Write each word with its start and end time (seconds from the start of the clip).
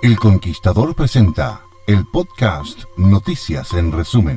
El 0.00 0.16
Conquistador 0.16 0.94
presenta 0.94 1.64
el 1.88 2.06
podcast 2.06 2.84
Noticias 2.96 3.74
en 3.74 3.90
Resumen. 3.90 4.36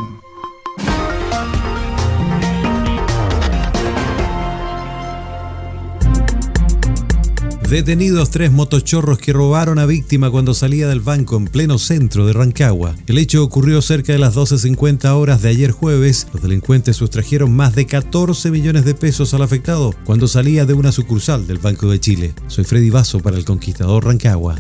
Detenidos 7.72 8.31
tres 8.31 8.52
motochorros 8.52 9.17
que 9.17 9.31
robaron 9.31 9.80
a 9.80 9.86
víctima 9.86 10.30
cuando 10.30 10.53
salía 10.53 10.89
del 10.89 11.00
banco 11.00 11.38
en 11.38 11.45
pleno 11.45 11.80
centro 11.80 12.25
de 12.25 12.33
Rancagua. 12.33 12.97
El 13.08 13.17
hecho 13.17 13.41
ocurrió 13.45 13.81
cerca 13.81 14.11
de 14.11 14.19
las 14.19 14.36
12.50 14.36 15.09
horas 15.11 15.41
de 15.41 15.47
ayer 15.47 15.72
jueves. 15.72 16.27
Los 16.33 16.42
delincuentes 16.44 16.97
sustrajeron 16.97 17.55
más 17.55 17.73
de 17.73 17.86
14 17.86 18.52
millones 18.52 18.83
de 18.83 18.94
pesos 18.94 19.33
al 19.33 19.44
afectado 19.44 19.95
cuando 20.03 20.27
salía 20.27 20.66
de 20.66 20.73
una 20.73 20.92
sucursal 20.92 21.47
del 21.47 21.59
Banco 21.59 21.89
de 21.89 22.02
Chile. 22.02 22.33
Soy 22.47 22.66
Freddy 22.66 22.89
Vaso 22.89 23.22
para 23.22 23.38
el 23.38 23.45
Conquistador 23.45 24.03
Rancagua. 24.03 24.58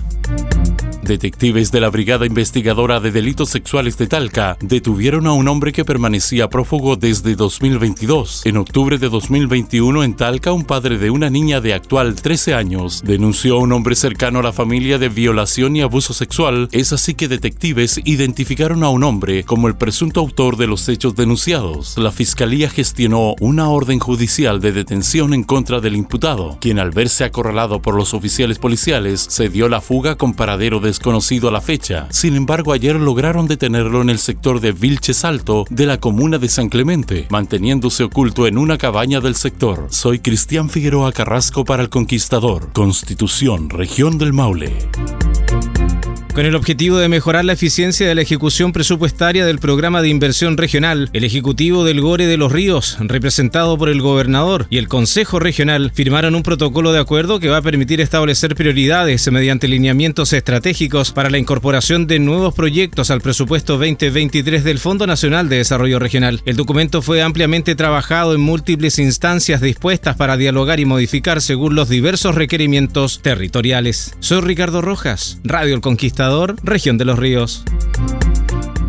Detectives 1.03 1.71
de 1.71 1.81
la 1.81 1.89
Brigada 1.89 2.27
Investigadora 2.27 2.99
de 2.99 3.11
Delitos 3.11 3.49
Sexuales 3.49 3.97
de 3.97 4.05
Talca 4.05 4.55
detuvieron 4.61 5.25
a 5.25 5.33
un 5.33 5.47
hombre 5.47 5.73
que 5.73 5.83
permanecía 5.83 6.47
prófugo 6.47 6.95
desde 6.95 7.35
2022. 7.35 8.45
En 8.45 8.57
octubre 8.57 8.99
de 8.99 9.09
2021 9.09 10.03
en 10.03 10.15
Talca, 10.15 10.53
un 10.53 10.63
padre 10.63 10.99
de 10.99 11.09
una 11.09 11.31
niña 11.31 11.59
de 11.59 11.73
actual 11.73 12.13
13 12.13 12.53
años 12.53 13.01
denunció 13.03 13.55
a 13.55 13.61
un 13.61 13.71
hombre 13.71 13.95
cercano 13.95 14.39
a 14.39 14.43
la 14.43 14.53
familia 14.53 14.99
de 14.99 15.09
violación 15.09 15.75
y 15.75 15.81
abuso 15.81 16.13
sexual. 16.13 16.69
Es 16.71 16.93
así 16.93 17.15
que 17.15 17.27
detectives 17.27 17.99
identificaron 18.05 18.83
a 18.83 18.89
un 18.89 19.03
hombre 19.03 19.43
como 19.43 19.67
el 19.67 19.75
presunto 19.75 20.19
autor 20.19 20.55
de 20.55 20.67
los 20.67 20.87
hechos 20.87 21.15
denunciados. 21.15 21.97
La 21.97 22.11
fiscalía 22.11 22.69
gestionó 22.69 23.33
una 23.39 23.69
orden 23.69 23.97
judicial 23.97 24.61
de 24.61 24.71
detención 24.71 25.33
en 25.33 25.43
contra 25.43 25.79
del 25.79 25.95
imputado, 25.95 26.57
quien 26.61 26.77
al 26.77 26.91
verse 26.91 27.23
acorralado 27.23 27.81
por 27.81 27.95
los 27.95 28.13
oficiales 28.13 28.59
policiales 28.59 29.25
se 29.27 29.49
dio 29.49 29.67
la 29.67 29.81
fuga 29.81 30.15
con 30.15 30.35
paradero 30.35 30.79
de 30.79 30.90
desconocido 30.91 31.47
a 31.47 31.51
la 31.51 31.61
fecha. 31.61 32.07
Sin 32.09 32.35
embargo, 32.35 32.73
ayer 32.73 32.97
lograron 32.97 33.47
detenerlo 33.47 34.01
en 34.01 34.09
el 34.09 34.19
sector 34.19 34.59
de 34.59 34.73
Vilches 34.73 35.23
Alto 35.23 35.65
de 35.69 35.85
la 35.85 35.99
comuna 35.99 36.37
de 36.37 36.49
San 36.49 36.67
Clemente, 36.67 37.27
manteniéndose 37.29 38.03
oculto 38.03 38.45
en 38.45 38.57
una 38.57 38.77
cabaña 38.77 39.21
del 39.21 39.35
sector. 39.35 39.87
Soy 39.89 40.19
Cristian 40.19 40.69
Figueroa 40.69 41.13
Carrasco 41.13 41.63
para 41.63 41.81
el 41.83 41.89
Conquistador, 41.89 42.73
Constitución, 42.73 43.69
Región 43.69 44.17
del 44.17 44.33
Maule. 44.33 44.75
Con 46.33 46.45
el 46.45 46.55
objetivo 46.55 46.97
de 46.97 47.09
mejorar 47.09 47.43
la 47.43 47.51
eficiencia 47.51 48.07
de 48.07 48.15
la 48.15 48.21
ejecución 48.21 48.71
presupuestaria 48.71 49.45
del 49.45 49.59
programa 49.59 50.01
de 50.01 50.07
inversión 50.07 50.55
regional, 50.55 51.09
el 51.11 51.25
Ejecutivo 51.25 51.83
del 51.83 51.99
Gore 51.99 52.25
de 52.25 52.37
los 52.37 52.53
Ríos, 52.53 52.95
representado 53.01 53.77
por 53.77 53.89
el 53.89 54.01
gobernador 54.01 54.65
y 54.69 54.77
el 54.77 54.87
Consejo 54.87 55.41
Regional, 55.41 55.91
firmaron 55.93 56.33
un 56.33 56.43
protocolo 56.43 56.93
de 56.93 56.99
acuerdo 56.99 57.41
que 57.41 57.49
va 57.49 57.57
a 57.57 57.61
permitir 57.61 57.99
establecer 57.99 58.55
prioridades 58.55 59.29
mediante 59.29 59.67
lineamientos 59.67 60.31
estratégicos 60.31 61.11
para 61.11 61.29
la 61.29 61.37
incorporación 61.37 62.07
de 62.07 62.19
nuevos 62.19 62.53
proyectos 62.53 63.11
al 63.11 63.19
presupuesto 63.19 63.77
2023 63.77 64.63
del 64.63 64.79
Fondo 64.79 65.05
Nacional 65.05 65.49
de 65.49 65.57
Desarrollo 65.57 65.99
Regional. 65.99 66.41
El 66.45 66.55
documento 66.55 67.01
fue 67.01 67.21
ampliamente 67.21 67.75
trabajado 67.75 68.33
en 68.33 68.39
múltiples 68.39 68.99
instancias 68.99 69.59
dispuestas 69.59 70.15
para 70.15 70.37
dialogar 70.37 70.79
y 70.79 70.85
modificar 70.85 71.41
según 71.41 71.75
los 71.75 71.89
diversos 71.89 72.35
requerimientos 72.35 73.21
territoriales. 73.21 74.15
Soy 74.21 74.39
Ricardo 74.39 74.81
Rojas, 74.81 75.41
Radio 75.43 75.75
El 75.75 75.81
Región 76.63 76.97
de 76.97 77.03
los 77.03 77.19
ríos. 77.19 77.65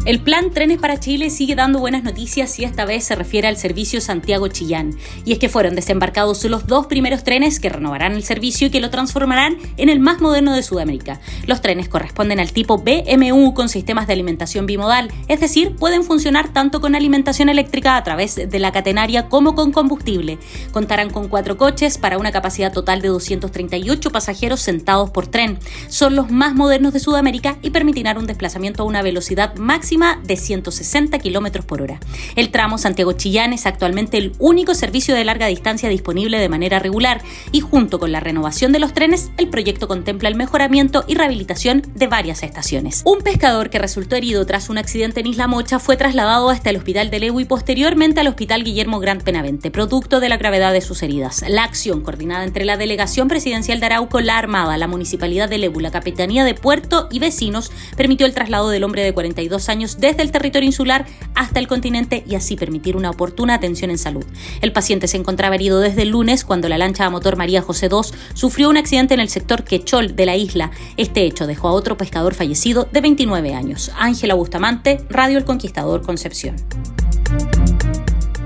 El 0.05 0.19
plan 0.19 0.51
Trenes 0.51 0.81
para 0.81 0.99
Chile 0.99 1.31
sigue 1.31 1.55
dando 1.55 1.79
buenas 1.79 2.03
noticias 2.03 2.59
y 2.59 2.65
esta 2.65 2.85
vez 2.85 3.05
se 3.05 3.15
refiere 3.15 3.47
al 3.47 3.57
servicio 3.57 4.01
Santiago-Chillán. 4.01 4.97
Y 5.25 5.31
es 5.31 5.39
que 5.39 5.49
fueron 5.49 5.77
desembarcados 5.77 6.45
los 6.47 6.67
dos 6.67 6.87
primeros 6.89 7.23
trenes 7.23 7.61
que 7.61 7.69
renovarán 7.69 8.15
el 8.15 8.25
servicio 8.25 8.67
y 8.67 8.71
que 8.71 8.81
lo 8.81 8.91
transformarán 8.91 9.59
en 9.77 9.89
el 9.89 10.01
más 10.01 10.21
moderno 10.21 10.57
de 10.57 10.65
Sudamérica. 10.65 11.21
Los 11.47 11.61
trenes 11.61 11.89
corresponden 11.89 12.41
al 12.41 12.51
tipo 12.51 12.79
BMU 12.79 13.55
con 13.55 13.69
sistemas 13.69 14.09
de 14.09 14.15
alimentación 14.15 14.67
bimodal, 14.67 15.09
es 15.29 15.39
decir, 15.39 15.77
pueden 15.77 16.03
funcionar 16.03 16.53
tanto 16.53 16.81
con 16.81 16.97
alimentación 16.97 17.49
eléctrica 17.49 17.97
a 17.97 18.03
través 18.03 18.35
de 18.35 18.59
la 18.59 18.73
catenaria 18.73 19.29
como 19.29 19.55
con 19.55 19.71
combustible. 19.71 20.39
Contarán 20.73 21.11
con 21.11 21.29
cuatro 21.29 21.57
coches 21.57 21.97
para 21.97 22.19
una 22.19 22.33
capacidad 22.33 22.73
total 22.73 23.03
de 23.03 23.09
238 23.09 24.11
pasajeros 24.11 24.59
sentados 24.59 25.11
por 25.11 25.29
tren. 25.29 25.61
Son 25.87 26.17
los 26.17 26.29
más 26.29 26.57
modernos 26.57 26.93
de 26.93 26.99
Sudamérica 26.99 27.59
y 27.63 27.71
permitirán 27.71 28.19
un 28.19 28.27
desplazamiento 28.27 28.83
a 28.83 28.87
una 28.87 29.03
velocidad 29.03 29.55
máxima 29.55 29.92
de 29.93 30.37
160 30.37 31.19
km 31.19 31.65
por 31.67 31.83
hora. 31.83 32.01
El 32.35 32.51
tramo 32.51 32.79
Santiago-Chillán 32.79 33.53
es 33.53 33.67
actualmente 33.67 34.17
el 34.17 34.33
único 34.39 34.75
servicio 34.75 35.15
de 35.15 35.23
larga 35.23 35.49
distancia 35.49 35.91
disponible 35.91 36.39
de 36.39 36.49
manera 36.49 36.79
regular 36.79 37.21
y 37.53 37.61
junto 37.61 37.99
con 37.99 38.11
la 38.11 38.19
renovación 38.19 38.73
de 38.73 38.79
los 38.79 38.95
trenes, 38.95 39.31
el 39.37 39.49
proyecto 39.49 39.89
contempla 39.89 40.31
el 40.31 40.35
mejoramiento 40.35 41.05
y 41.07 41.15
rehabilitación 41.15 41.83
de 41.95 42.07
varias 42.07 42.43
estaciones. 42.43 43.03
Un 43.05 43.19
pescador 43.19 43.69
que 43.69 43.79
resultó 43.79 44.17
herido 44.17 44.47
tras 44.47 44.71
un 44.71 44.79
accidente 44.79 45.21
en 45.21 45.27
Isla 45.27 45.47
Mocha 45.47 45.79
fue 45.79 45.99
trasladado 45.99 46.49
hasta 46.49 46.71
el 46.71 46.77
hospital 46.77 47.11
de 47.11 47.21
Lewu 47.21 47.41
y 47.41 47.45
posteriormente 47.45 48.21
al 48.21 48.29
hospital 48.29 48.65
Guillermo 48.65 48.99
Gran 48.99 49.21
Penavente, 49.21 49.71
producto 49.71 50.21
de 50.21 50.31
la 50.31 50.39
gravedad 50.39 50.73
de 50.73 50.81
sus 50.81 51.03
heridas. 51.03 51.45
La 51.47 51.65
acción 51.65 52.01
coordinada 52.01 52.45
entre 52.45 52.65
la 52.65 52.79
Delegación 52.79 53.29
Presidencial 53.29 53.79
de 53.79 53.87
Arauco, 53.87 54.21
la 54.21 54.39
Armada, 54.39 54.79
la 54.79 54.89
Municipalidad 54.89 55.51
de 55.51 55.59
Lewu, 55.59 55.81
la 55.81 55.91
Capitanía 55.91 56.45
de 56.45 56.55
Puerto 56.55 57.09
y 57.11 57.19
vecinos 57.19 57.71
permitió 57.95 58.25
el 58.25 58.33
traslado 58.33 58.71
del 58.71 58.85
hombre 58.85 59.03
de 59.03 59.13
42 59.13 59.69
años 59.69 59.82
desde 59.99 60.23
el 60.23 60.33
territorio 60.33 60.67
insular 60.67 61.07
hasta 61.35 61.59
el 61.59 61.69
continente 61.69 62.25
y 62.27 62.35
así 62.35 62.57
permitir 62.57 62.97
una 62.97 63.11
oportuna 63.11 63.55
atención 63.55 63.91
en 63.91 63.99
salud. 63.99 64.25
El 64.61 64.73
paciente 64.73 65.09
se 65.09 65.17
encontraba 65.17 65.55
herido 65.55 65.81
desde 65.81 66.03
el 66.03 66.11
lunes 66.11 66.45
cuando 66.45 66.69
la 66.69 66.79
lancha 66.79 67.07
a 67.07 67.11
motor 67.11 67.37
María 67.37 67.63
José 67.63 67.89
II 67.91 68.17
sufrió 68.35 68.71
un 68.71 68.77
accidente 68.77 69.15
en 69.15 69.21
el 69.21 69.29
sector 69.29 69.65
Quechol 69.65 70.17
de 70.17 70.27
la 70.27 70.37
isla. 70.37 70.71
Este 70.97 71.25
hecho 71.25 71.47
dejó 71.47 71.69
a 71.69 71.73
otro 71.73 71.97
pescador 71.97 72.35
fallecido 72.35 72.89
de 72.93 73.01
29 73.01 73.55
años. 73.55 73.91
Ángela 73.99 74.35
Bustamante, 74.35 75.05
Radio 75.09 75.39
El 75.39 75.45
Conquistador 75.45 76.03
Concepción. 76.03 76.57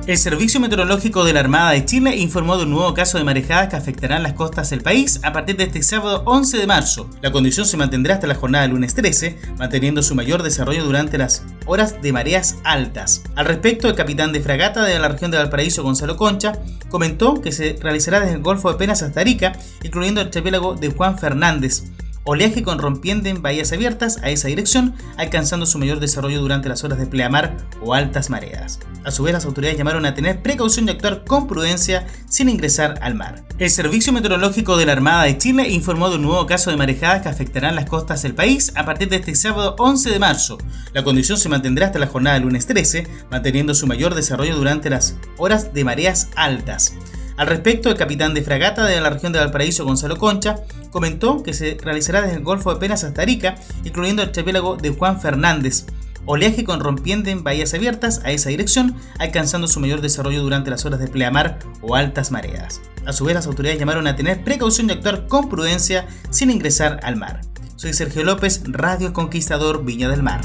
El 0.06 0.18
Servicio 0.18 0.60
Meteorológico 0.60 1.24
de 1.24 1.32
la 1.32 1.40
Armada 1.40 1.72
de 1.72 1.84
Chile 1.84 2.14
informó 2.14 2.56
de 2.56 2.62
un 2.62 2.70
nuevo 2.70 2.94
caso 2.94 3.18
de 3.18 3.24
marejadas 3.24 3.66
que 3.66 3.74
afectarán 3.74 4.22
las 4.22 4.34
costas 4.34 4.70
del 4.70 4.80
país 4.80 5.18
a 5.24 5.32
partir 5.32 5.56
de 5.56 5.64
este 5.64 5.82
sábado 5.82 6.22
11 6.26 6.58
de 6.58 6.66
marzo. 6.68 7.10
La 7.22 7.32
condición 7.32 7.66
se 7.66 7.76
mantendrá 7.76 8.14
hasta 8.14 8.28
la 8.28 8.36
jornada 8.36 8.62
del 8.62 8.70
lunes 8.70 8.94
13, 8.94 9.36
manteniendo 9.58 10.04
su 10.04 10.14
mayor 10.14 10.44
desarrollo 10.44 10.84
durante 10.84 11.18
las 11.18 11.42
horas 11.66 12.00
de 12.00 12.12
mareas 12.12 12.58
altas. 12.62 13.24
Al 13.34 13.46
respecto, 13.46 13.88
el 13.88 13.96
capitán 13.96 14.32
de 14.32 14.38
fragata 14.38 14.84
de 14.84 14.96
la 14.96 15.08
región 15.08 15.32
de 15.32 15.38
Valparaíso, 15.38 15.82
Gonzalo 15.82 16.16
Concha, 16.16 16.52
comentó 16.88 17.40
que 17.40 17.50
se 17.50 17.76
realizará 17.82 18.20
desde 18.20 18.34
el 18.34 18.42
Golfo 18.42 18.70
de 18.70 18.78
Penas 18.78 19.02
hasta 19.02 19.22
Arica, 19.22 19.58
incluyendo 19.82 20.20
el 20.20 20.28
archipiélago 20.28 20.76
de 20.76 20.90
Juan 20.90 21.18
Fernández 21.18 21.82
oleaje 22.26 22.62
con 22.62 22.78
rompiente 22.78 23.31
en 23.31 23.40
bahías 23.40 23.73
abiertas 23.73 24.19
a 24.23 24.31
esa 24.31 24.49
dirección, 24.49 24.94
alcanzando 25.17 25.64
su 25.64 25.78
mayor 25.78 26.00
desarrollo 26.00 26.40
durante 26.40 26.69
las 26.69 26.84
horas 26.84 26.99
de 26.99 27.06
pleamar 27.06 27.56
o 27.81 27.94
altas 27.94 28.28
mareas. 28.28 28.81
A 29.05 29.12
su 29.12 29.23
vez, 29.23 29.32
las 29.32 29.46
autoridades 29.46 29.78
llamaron 29.78 30.05
a 30.05 30.14
tener 30.14 30.43
precaución 30.43 30.88
y 30.88 30.90
actuar 30.90 31.25
con 31.25 31.46
prudencia 31.46 32.06
sin 32.28 32.49
ingresar 32.49 32.99
al 33.00 33.14
mar. 33.14 33.44
El 33.58 33.70
Servicio 33.70 34.12
Meteorológico 34.12 34.76
de 34.76 34.84
la 34.84 34.93
Armada 34.93 35.23
de 35.23 35.38
Chile 35.38 35.69
informó 35.69 36.11
de 36.11 36.17
un 36.17 36.23
nuevo 36.23 36.44
caso 36.46 36.70
de 36.70 36.76
marejadas 36.76 37.23
que 37.23 37.28
afectarán 37.28 37.76
las 37.76 37.88
costas 37.88 38.23
del 38.23 38.34
país 38.34 38.73
a 38.75 38.84
partir 38.84 39.08
de 39.08 39.17
este 39.17 39.34
sábado 39.37 39.76
11 39.78 40.11
de 40.11 40.19
marzo. 40.19 40.58
La 40.93 41.05
condición 41.05 41.38
se 41.38 41.49
mantendrá 41.49 41.87
hasta 41.87 42.00
la 42.00 42.08
jornada 42.08 42.34
del 42.34 42.43
lunes 42.43 42.67
13, 42.67 43.06
manteniendo 43.31 43.75
su 43.75 43.87
mayor 43.87 44.14
desarrollo 44.14 44.56
durante 44.56 44.90
las 44.90 45.17
horas 45.38 45.73
de 45.73 45.84
mareas 45.84 46.28
altas. 46.34 46.94
Al 47.36 47.48
respecto, 47.48 47.90
el 47.90 47.96
capitán 47.96 48.32
de 48.32 48.42
fragata 48.42 48.86
de 48.86 49.00
la 49.00 49.10
región 49.10 49.32
de 49.32 49.38
Valparaíso, 49.38 49.84
Gonzalo 49.84 50.16
Concha, 50.16 50.56
comentó 50.90 51.42
que 51.42 51.52
se 51.52 51.76
realizará 51.82 52.22
desde 52.22 52.36
el 52.36 52.42
Golfo 52.42 52.72
de 52.72 52.80
Penas 52.80 53.04
hasta 53.04 53.22
Arica, 53.22 53.56
incluyendo 53.84 54.22
el 54.22 54.28
archipiélago 54.28 54.76
de 54.76 54.90
Juan 54.90 55.20
Fernández. 55.20 55.84
Oleaje 56.24 56.64
con 56.64 56.80
rompiente 56.80 57.30
en 57.30 57.44
bahías 57.44 57.74
abiertas 57.74 58.22
a 58.24 58.32
esa 58.32 58.48
dirección, 58.48 58.96
alcanzando 59.18 59.68
su 59.68 59.80
mayor 59.80 60.00
desarrollo 60.00 60.42
durante 60.42 60.70
las 60.70 60.84
horas 60.86 60.98
de 60.98 61.08
pleamar 61.08 61.58
o 61.82 61.94
altas 61.94 62.32
mareas. 62.32 62.80
A 63.04 63.12
su 63.12 63.26
vez, 63.26 63.34
las 63.34 63.46
autoridades 63.46 63.78
llamaron 63.78 64.06
a 64.06 64.16
tener 64.16 64.42
precaución 64.42 64.88
y 64.88 64.94
actuar 64.94 65.28
con 65.28 65.48
prudencia 65.48 66.06
sin 66.30 66.50
ingresar 66.50 67.00
al 67.02 67.16
mar. 67.16 67.42
Soy 67.76 67.92
Sergio 67.92 68.24
López, 68.24 68.62
Radio 68.64 69.12
Conquistador 69.12 69.84
Viña 69.84 70.08
del 70.08 70.22
Mar 70.22 70.40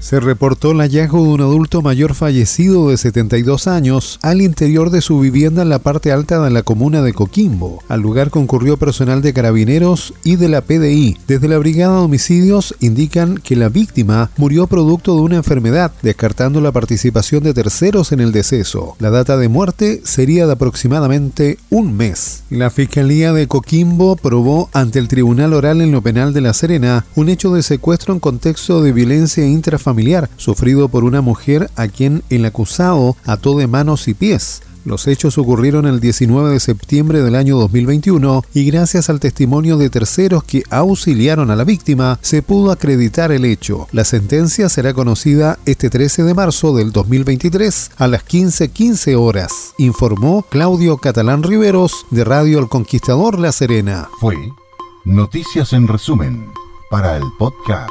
se 0.00 0.18
reportó 0.18 0.72
el 0.72 0.78
hallazgo 0.78 1.22
de 1.22 1.28
un 1.28 1.40
adulto 1.42 1.82
mayor 1.82 2.14
fallecido 2.14 2.88
de 2.88 2.96
72 2.96 3.68
años 3.68 4.18
al 4.22 4.40
interior 4.40 4.90
de 4.90 5.02
su 5.02 5.20
vivienda 5.20 5.60
en 5.62 5.68
la 5.68 5.78
parte 5.78 6.10
alta 6.10 6.40
de 6.40 6.50
la 6.50 6.62
comuna 6.62 7.02
de 7.02 7.12
Coquimbo. 7.12 7.82
Al 7.86 8.00
lugar 8.00 8.30
concurrió 8.30 8.78
personal 8.78 9.20
de 9.20 9.34
carabineros 9.34 10.14
y 10.24 10.36
de 10.36 10.48
la 10.48 10.62
PDI. 10.62 11.18
Desde 11.28 11.48
la 11.48 11.58
Brigada 11.58 11.96
de 11.96 12.04
Homicidios 12.04 12.74
indican 12.80 13.36
que 13.36 13.56
la 13.56 13.68
víctima 13.68 14.30
murió 14.38 14.66
producto 14.66 15.14
de 15.14 15.20
una 15.20 15.36
enfermedad, 15.36 15.92
descartando 16.02 16.62
la 16.62 16.72
participación 16.72 17.42
de 17.42 17.52
terceros 17.52 18.12
en 18.12 18.20
el 18.20 18.32
deceso. 18.32 18.96
La 18.98 19.10
data 19.10 19.36
de 19.36 19.48
muerte 19.48 20.00
sería 20.04 20.46
de 20.46 20.52
aproximadamente 20.52 21.58
un 21.68 21.94
mes. 21.94 22.44
La 22.48 22.70
Fiscalía 22.70 23.34
de 23.34 23.46
Coquimbo 23.46 24.16
probó 24.16 24.70
ante 24.72 24.98
el 24.98 25.08
Tribunal 25.08 25.52
Oral 25.52 25.82
en 25.82 25.92
lo 25.92 26.00
Penal 26.00 26.32
de 26.32 26.40
La 26.40 26.54
Serena 26.54 27.04
un 27.16 27.28
hecho 27.28 27.52
de 27.52 27.62
secuestro 27.62 28.14
en 28.14 28.20
contexto 28.20 28.82
de 28.82 28.92
violencia 28.92 29.46
intrafamiliar 29.46 29.89
familiar 29.90 30.30
sufrido 30.36 30.88
por 30.88 31.02
una 31.02 31.20
mujer 31.20 31.68
a 31.74 31.88
quien 31.88 32.22
el 32.30 32.44
acusado 32.44 33.16
ató 33.24 33.58
de 33.58 33.66
manos 33.66 34.06
y 34.06 34.14
pies. 34.14 34.62
Los 34.84 35.08
hechos 35.08 35.36
ocurrieron 35.36 35.84
el 35.86 35.98
19 35.98 36.52
de 36.52 36.60
septiembre 36.60 37.22
del 37.22 37.34
año 37.34 37.58
2021 37.58 38.44
y 38.54 38.70
gracias 38.70 39.10
al 39.10 39.18
testimonio 39.20 39.76
de 39.76 39.90
terceros 39.90 40.44
que 40.44 40.62
auxiliaron 40.70 41.50
a 41.50 41.56
la 41.56 41.64
víctima 41.64 42.18
se 42.22 42.42
pudo 42.42 42.70
acreditar 42.70 43.32
el 43.32 43.44
hecho. 43.44 43.88
La 43.90 44.04
sentencia 44.04 44.68
será 44.68 44.94
conocida 44.94 45.58
este 45.66 45.90
13 45.90 46.22
de 46.22 46.34
marzo 46.34 46.74
del 46.74 46.92
2023 46.92 47.90
a 47.96 48.06
las 48.06 48.22
15:15 48.24 49.16
horas, 49.16 49.74
informó 49.78 50.44
Claudio 50.48 50.96
Catalán 50.98 51.42
Riveros 51.42 52.06
de 52.10 52.24
Radio 52.24 52.60
El 52.60 52.68
Conquistador 52.68 53.40
La 53.40 53.52
Serena. 53.52 54.08
Fue 54.20 54.36
Noticias 55.04 55.72
en 55.72 55.88
resumen 55.88 56.46
para 56.90 57.16
el 57.16 57.24
podcast. 57.38 57.90